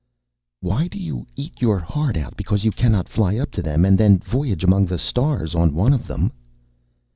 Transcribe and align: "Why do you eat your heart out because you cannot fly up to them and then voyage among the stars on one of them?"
"Why 0.61 0.87
do 0.87 0.97
you 0.97 1.27
eat 1.35 1.61
your 1.61 1.77
heart 1.77 2.17
out 2.17 2.35
because 2.35 2.63
you 2.65 2.71
cannot 2.71 3.07
fly 3.07 3.37
up 3.37 3.51
to 3.51 3.61
them 3.61 3.85
and 3.85 3.99
then 3.99 4.17
voyage 4.17 4.63
among 4.63 4.87
the 4.87 4.97
stars 4.97 5.53
on 5.53 5.75
one 5.75 5.93
of 5.93 6.07
them?" 6.07 6.31